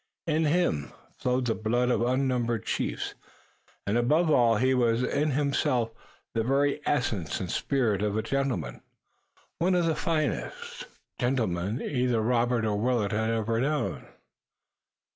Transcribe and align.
In 0.25 0.45
him 0.45 0.93
flowed 1.19 1.45
the 1.45 1.53
blood 1.53 1.91
of 1.91 2.01
unnumbered 2.01 2.65
chiefs, 2.65 3.13
and, 3.85 3.99
above 3.99 4.31
all, 4.31 4.55
he 4.55 4.73
was 4.73 5.03
in 5.03 5.29
himself 5.29 5.91
the 6.33 6.41
very 6.43 6.81
essence 6.87 7.39
and 7.39 7.51
spirit 7.51 8.01
of 8.01 8.17
a 8.17 8.23
gentleman, 8.23 8.81
one 9.59 9.75
of 9.75 9.85
the 9.85 9.93
finest 9.93 10.87
gentlemen 11.19 11.83
either 11.83 12.19
Robert 12.19 12.65
or 12.65 12.77
Willet 12.79 13.11
had 13.11 13.29
ever 13.29 13.61
known. 13.61 14.07